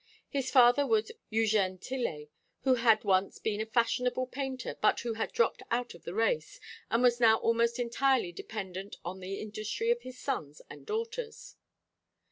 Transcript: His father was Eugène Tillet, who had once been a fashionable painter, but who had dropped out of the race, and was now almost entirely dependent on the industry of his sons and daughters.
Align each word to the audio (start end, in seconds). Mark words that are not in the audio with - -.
His 0.29 0.49
father 0.49 0.83
was 0.87 1.11
Eugène 1.31 1.79
Tillet, 1.79 2.31
who 2.63 2.73
had 2.73 3.03
once 3.03 3.37
been 3.37 3.61
a 3.61 3.67
fashionable 3.67 4.25
painter, 4.25 4.75
but 4.81 5.01
who 5.01 5.13
had 5.13 5.31
dropped 5.31 5.61
out 5.69 5.93
of 5.93 6.05
the 6.05 6.15
race, 6.15 6.59
and 6.89 7.03
was 7.03 7.19
now 7.19 7.37
almost 7.37 7.77
entirely 7.77 8.31
dependent 8.31 8.95
on 9.05 9.19
the 9.19 9.35
industry 9.35 9.91
of 9.91 10.01
his 10.01 10.17
sons 10.17 10.59
and 10.71 10.87
daughters. 10.87 11.55